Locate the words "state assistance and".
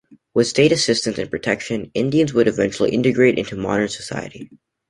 0.47-1.29